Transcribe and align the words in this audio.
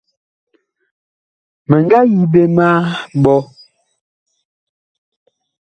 Mi 1.69 1.77
nga 1.83 1.99
yi 2.11 2.19
ɓe 2.31 2.41
ma 2.55 2.67
ɓɔ. 3.23 3.35